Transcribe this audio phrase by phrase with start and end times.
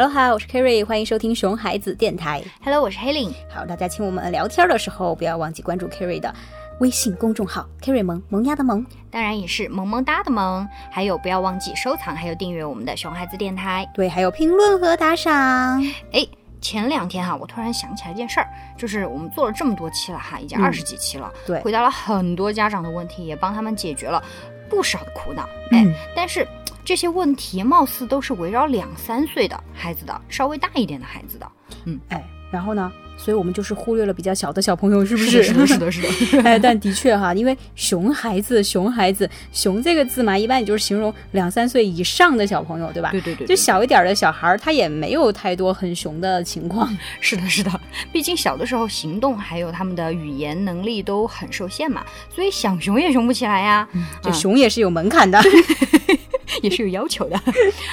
[0.00, 2.40] Hello，好，我是 Kerry，欢迎收听熊孩子电台。
[2.62, 3.34] Hello，我是黑领。
[3.52, 6.32] 好，大家请我们聊天的时候不要忘记关注 Kerry 的
[6.78, 8.86] 微信公众号 Kerry 萌萌芽的萌。
[9.10, 13.90] 当然也是萌萌哒的萌，还有不要忘记收藏，还有订阅我们的熊孩子电台。
[13.92, 15.82] 对，还有评论和打赏。
[16.12, 16.24] 哎，
[16.60, 24.22] 前两天哈，我突然想起来一件事儿，就是我们做了这么多期了哈，已经嗯二十几期了，对回答了很多家长的问题，也帮他们解决了
[24.70, 25.48] 不少的苦恼。
[25.72, 26.46] 嗯哎，但是
[26.88, 31.46] 这些问题貌似都是围绕两三岁的孩子的，稍微大一点的孩子的。
[31.84, 32.90] 嗯哎，然后呢？
[33.18, 36.42] 所以我们就是忽略了比较小的小朋友，是不是的，是的，是的，是的。
[36.44, 43.10] 哎，但的确哈，因为熊孩子，熊孩子，熊这个字嘛，一般也就是形容两三岁以上的小朋友，对吧？
[43.10, 46.88] 对对对，就小一点的小孩儿，他也没有太多很熊的情况。
[47.20, 47.70] 是的，是的，
[48.10, 52.02] 毕竟小的时候行动还有他们的语言能力都很受限嘛，
[52.34, 53.86] 所以想熊也熊不起来呀。
[54.22, 55.38] 这熊也是有门槛的。
[56.62, 57.40] 也是有要求的，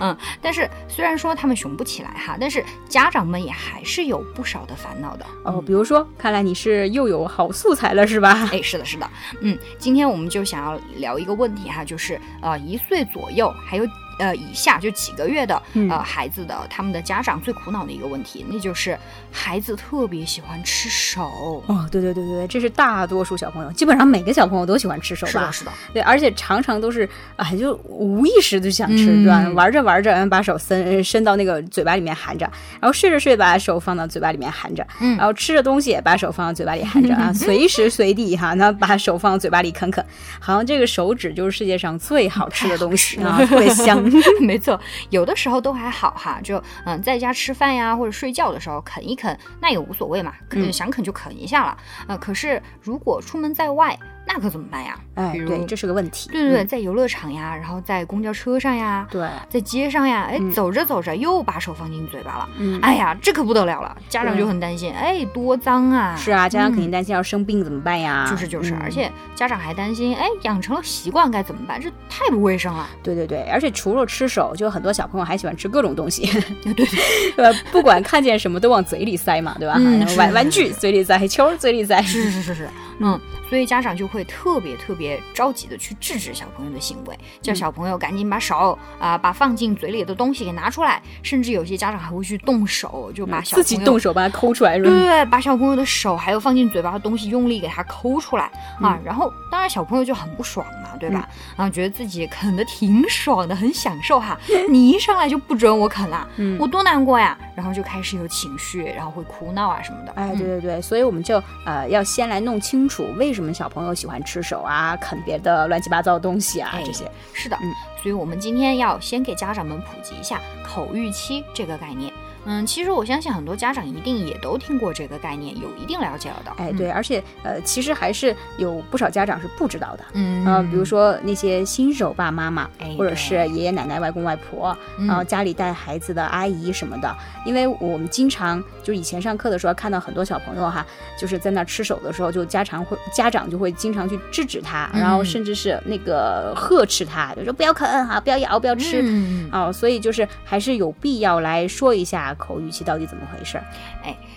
[0.00, 5.26] 嗯，但是虽然说他们熊不起来哈，但是家长们也还是有不少的烦恼的。
[5.44, 8.48] 哦，比如说，看来你是又有好素材了，是吧？
[8.52, 13.86] 哎，是的，是的，嗯，今天我们就想要聊一个问题哈，就是呃一岁左右还有
[14.18, 18.98] 呃以下就几个月的嗯呃孩子的他们的家长最苦恼的一个问题，那就是
[19.30, 21.62] 孩子特别喜欢吃手。
[21.66, 25.52] 哦，对对对对对，这是大多数小朋友，基本上每个小朋友都喜欢吃手吧是的，？
[25.52, 29.48] 是的，对，而且常常都是哎，就无意识就想吃，嗯对吧？
[29.54, 32.44] 玩着玩着，嗯把手伸伸到那个嘴巴里面含着，
[32.80, 40.04] 然后睡着睡把手放到嘴巴里面含着，嗯然后吃着东西也把手放到嘴巴里含着啊， 随时随地哈，那把手放到嘴巴里啃啃，
[40.40, 44.05] 好像这个手指就是世界上最好吃的东西啊，特别香。
[44.40, 44.78] 没错，
[45.10, 51.76] 有的时候都还好哈，就嗯在家吃饭呀或者睡觉的时候啃一啃，那也无所谓嘛，嗯想啃就啃一下了。
[52.08, 54.98] 呃，可是如果出门在外，那可怎么办呀？
[55.14, 56.28] 哎，比对，这是个问题。
[56.30, 66.14] 对对对，嗯在游乐场呀，然后在公交车上呀，对，在街上呀，哎，嗯走着走着又把手放进嘴巴了，嗯，哎呀，这可不得了了，家长就很担心，哎，多脏啊！
[66.16, 68.26] 是啊，家长肯嗯定担心要生病怎么办呀？
[68.30, 71.80] 就是就是，嗯而且家长还担心，哎，养成了习惯该怎么办？
[71.80, 72.86] 这太不卫生了。
[73.02, 76.26] 对对对，而且除了吃手，就很多小朋友还喜欢吃各种东西，
[76.62, 76.86] 对对，
[77.42, 79.78] 呃，不管看见什么都往嘴里塞嘛，对吧？
[80.18, 82.68] 玩玩具嘴里塞，球儿嘴里塞，是是是是，
[82.98, 87.56] 嗯，所以家长就会特别特别着急的去制止小朋友的行为，叫嗯。
[87.56, 98.44] 小朋友赶紧把手啊、把放进嘴里的东西给拿出来，甚至有些家长还会去动手，就把小嗯自己朋友动手把它抠出来，对对对，把小朋友的手还有放进嘴巴的东西用力给它抠出来
[98.80, 101.28] 啊，嗯然后当然小朋友就很不爽嘛，对吧？
[101.56, 104.38] 啊，觉得自己啃的挺爽的，很享受哈。
[104.68, 107.38] 你一上来就不准我啃啦，嗯我多难过呀！
[107.54, 110.12] 然后就开始有情绪，然后会哭闹啊什么的。
[110.16, 117.10] 哎，嗯对对对，所以我们就呃要先来弄清楚为什么小朋友喜欢吃手啊，啃别的乱七八糟的东西啊，哎这些。
[117.32, 122.12] 是的，嗯所以我们今天要先给家长们普及一下口欲期这个概念。
[122.46, 126.52] 嗯，其实我相信很多家长一定也都听过这个概念，有一定了解了的。
[126.56, 130.04] 哎，对，而且呃，其实还是有不少家长是不知道的。
[130.14, 135.06] 嗯，比如说那些新手爸妈妈，哎或者是爷爷奶奶、外公外婆，嗯。
[135.06, 137.14] 然后家里带孩子的阿姨什么的，
[137.44, 140.86] 因为我们经常就是以前上课的时候看到很多小朋友哈，
[141.18, 149.02] 就是在那吃手的时候，就家长会家长就会经常去制止他，然后嗯甚至是那个呵斥他，就说不要啃哈，不要咬，不要吃。
[149.02, 149.48] 嗯。
[149.52, 153.64] 哦，所以就是还是有必要来说一下口语期到底怎么回事儿。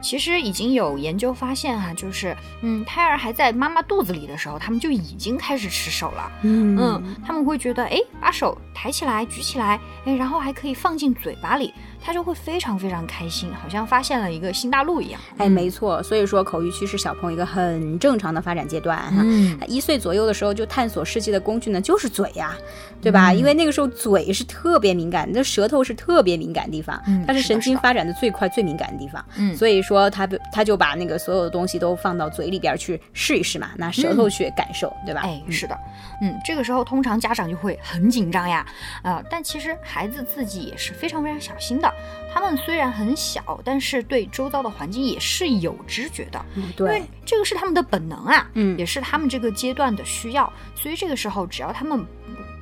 [0.00, 6.32] 其实已经有研究发现哈、就是嗯，胎儿还在妈妈肚子里的时候，他们就已经开始吃手了。
[6.42, 11.72] 嗯嗯，他们会觉得，哎，把手抬起来、举起来，哎，然后还可以放进嘴巴里，
[12.04, 15.20] 他就会非常非常开心，好像发现了一个新大陆一样。
[15.38, 19.22] 哎，没错，所以说口欲期是小朋友一个很正常的发展阶段哈。
[19.24, 22.56] 嗯，一岁左右的时候，就探索世界的工具呢，就是嘴呀、
[23.00, 23.30] 对吧？
[23.30, 29.24] 嗯因为那个时候嘴是特别敏感，你的舌头是特别敏感的地方，嗯它是神经发展的最快、最敏感的地方。
[29.36, 35.22] 嗯所以说他他就把那个所有的东西都放到嘴里边去试一试嘛，拿舌头去感受，对吧？
[35.24, 35.78] 哎，是的，
[36.20, 38.66] 嗯，这个时候通常家长就会很紧张呀，
[39.02, 41.91] 啊、但其实孩子自己也是非常非常小心的。
[42.32, 48.78] 他们虽然很小，但是对周遭的环境也是有知觉的，嗯因为对，这个是他们的本能啊，嗯。
[48.78, 50.50] 也是他们这个阶段的需要。
[50.74, 52.02] 所以这个时候，只要他们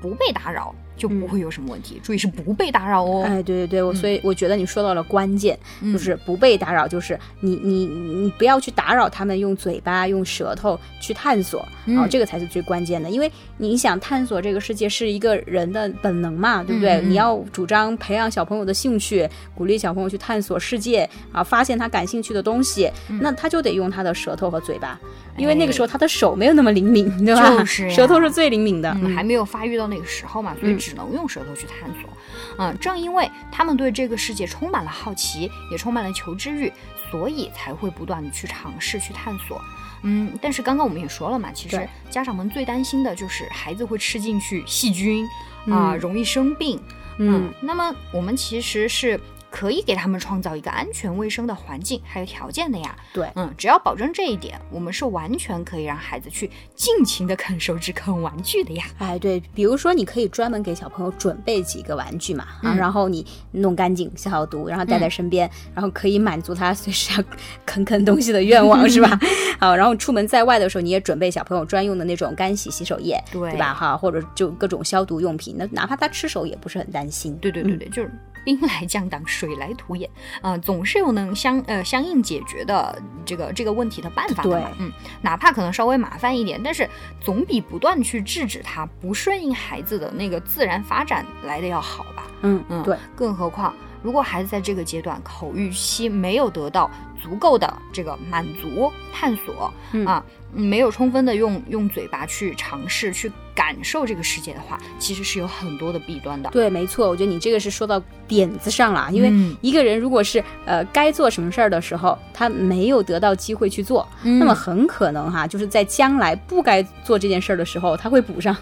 [0.02, 1.98] 不不被打扰，就不会有什么问题。
[2.02, 3.24] 注意是不被打扰哦。
[3.26, 13.08] 嗯哎，对对对，我所以我觉得你说到了关键，嗯就是不被打扰，就是你你你不要去打扰他们用嘴巴、用舌头去探索，嗯然后这个才是最关键的。
[13.08, 17.00] 因为你想探索这个世界是一个人的本能嘛，对不对？
[17.00, 25.00] 你要主张培养小朋友的兴趣，鼓励小朋友去探索世界啊，发现他感兴趣的东西，嗯那他就得用他的舌头和嘴巴，
[25.38, 27.56] 因为那个时候他的手没有那么灵敏，对吧？
[27.58, 28.90] 就是呀舌头是最灵敏的。
[29.02, 32.10] 嗯，还没有发育到那个时候嘛，所以嗯只只能用舌头去探索。
[32.58, 36.72] 嗯，正因为他们对这个世界充满了好奇，也充满了求知欲，
[37.08, 39.62] 所以才会不断的去尝试去探索。
[40.02, 45.24] 嗯，但是刚刚我们也说了嘛，其实家长们最担心的就是孩子会吃进去细菌
[45.68, 46.80] 啊、嗯容易生病。
[47.18, 49.20] 嗯，那么我们其实是
[49.60, 52.96] 可以给他们创造一个安全卫生的环境还有条件的呀。
[53.12, 58.84] 对嗯，只要保证这一点，我们是完全可以让孩子去尽情的啃手指、啃玩具的呀。
[58.96, 67.22] 哎，对，比如说你可以专门给小朋友准备几个玩具嘛，啊，嗯然后你弄干净、消毒，然后带在身边，然后可以满足他随时要
[67.66, 69.20] 啃啃东西的愿望，是吧？
[69.60, 73.74] 好，然后出门在外的时候，你也准备小朋友专用的那种干洗洗手液，对吧？
[73.74, 77.34] 哈，或者就各种消毒用品，那哪怕他吃手也不是很担心。
[77.34, 78.10] 嗯对对对对，就是
[78.58, 80.08] 兵来将挡，水来土掩，
[80.40, 84.70] 啊、总是有能相呃相应解决的这个这个问题的办法的嘛。
[84.78, 84.90] 嗯，
[85.22, 86.88] 哪怕可能稍微麻烦一点，但是
[87.20, 92.26] 总比不断去制止它不顺应孩子的那个自然发展来的要好吧。
[92.42, 106.48] 嗯嗯，对，更何况，如果孩子在这个阶段口欲期没有得到足够的这个满足、探索、嗯啊，没有充分的用用嘴巴去尝试、去感受这个世界的话，其实是有很多的弊端的。
[106.50, 118.56] 对，没错，我觉得你这个是说到点子上了，因为嗯一个人如果是呃该做什么事儿的时候，他没有得到机会去做，那么很可能哈，就是在将来不该做这件事儿的时候，他会补上。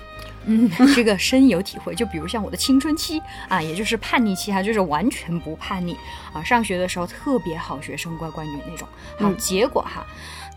[0.51, 1.95] 嗯， 这个深有体会。
[1.95, 5.95] 就比如像我的青春期啊，也就是叛逆期哈，就是完全不叛逆
[6.33, 8.87] 啊，上学的时候特别好学生、乖乖女那种。
[9.19, 10.05] 好，嗯结果哈，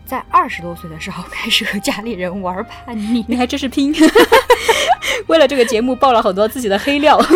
[0.06, 3.24] 在二十多岁的时候 开始和家里人玩叛逆。
[3.28, 3.94] 你还真是拼，
[5.28, 7.26] 为了这个节目爆了很多自己的黑料，啊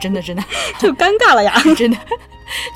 [0.00, 0.42] 真的真的
[0.78, 1.54] 就尴尬了呀。
[1.76, 1.96] 真的。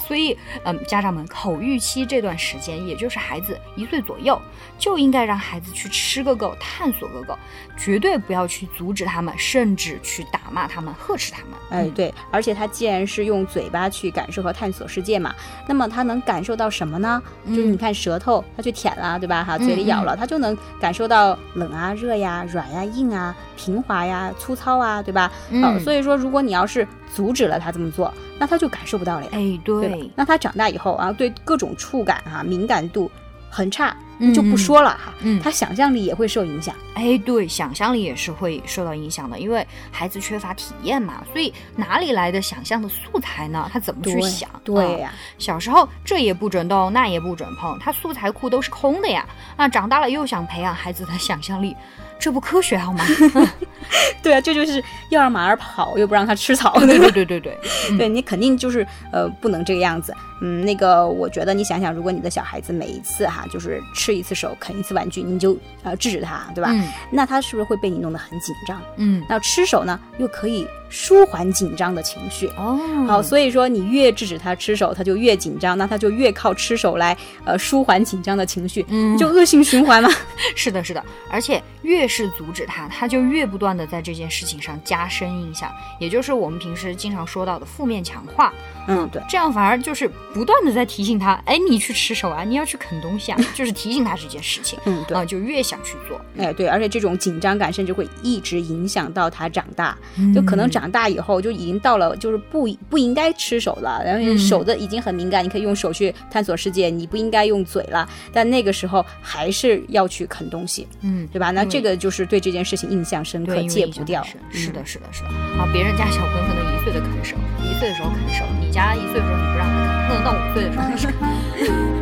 [0.07, 4.41] 所以，嗯，家长们口欲期这段时间，也就是孩子一岁左右，
[4.79, 7.39] 就应该让孩子去吃个够，探索个够，
[7.77, 11.51] 绝对不要去阻止他们，甚至去打骂他们、呵斥他们。
[11.71, 15.35] 哎，嗯，对，而且他既然是用嘴巴去感受和探索世界嘛，
[15.67, 17.23] 那么他能感受到什么呢？
[17.49, 19.43] 就是嗯你看舌头，他去舔了，对吧？
[19.43, 25.33] 哈，嘴里咬了，他就能感受到冷啊、热呀、软呀、硬啊、平滑呀、粗糙啊，对吧？
[25.51, 30.11] 嗯好，所以说，如果你要是阻止了他这么做，那他就感受不到了呀，哎，对吧对，？
[30.17, 33.11] 那他长大以后啊，对各种触感啊敏感度
[33.51, 36.75] 很差，嗯就不说了哈，嗯他想象力也会受影响。
[36.95, 43.69] 哎，对，想象力也是会受到影响的，因为孩子缺乏体验嘛，所以哪里来的想象的素材呢？
[43.73, 44.49] 他怎么去对想？
[44.51, 49.27] 啊对呀、小时候这也不准动，那也不准碰，他素材库都是空的呀。
[49.57, 51.75] 那长大了又想培养孩子的想象力，
[52.21, 53.05] 这不科学好吗？
[54.23, 60.15] 对啊，这就是要让马儿跑，又不让它吃草，对对对对对对，对 你肯定就是呃不能这个样子。
[60.45, 66.71] 嗯，那个我觉得你想想，如果你的小孩子每一次哈就是吃一次手啃一次玩具，你就呃制止他，对吧？
[66.73, 68.81] 嗯那他是不是会被你弄得很紧张？
[68.97, 72.47] 嗯，那吃手呢，又可以舒缓紧张的情绪。
[72.59, 72.79] 哦，
[73.09, 77.17] 好，所以说你越制止他吃手，他就越紧张，那他就越靠吃手来
[77.47, 79.17] 呃舒缓紧张的情绪，嗯。
[79.17, 80.11] 就恶性循环嘛。
[80.55, 88.53] 是的，是的，而且越是阻止他，他就越不断的在这件事情上加深印象，也就是我们平时经常说到的负面强化。
[88.89, 89.23] 嗯，对。
[89.31, 95.17] 这样反而就是不断的在提醒他，哎，你去吃手啊，你要去啃东西啊， 就是提醒他这件事情，嗯，对。
[95.17, 99.97] 啊、，就越想去做，哎，对，而且这种紧张感甚至会一直影响到他长大，
[100.35, 111.53] 就可能嗯长大以后就已经到了就是不不应该吃手了，然后嗯手的已经很敏感，你可以用手去探索世界，你不应该用嘴了，但那个时候还是要去啃东西，嗯，对吧？
[111.53, 114.35] 那这个就是对这件事情印象深刻，戒不掉是
[114.71, 115.29] 嗯的，是的，是的。
[115.29, 122.02] 啊，别人家小朋友可能一岁的啃手，一岁的时候啃手，你家一岁的时候你不让他啃，可能到五岁的时候开始啃。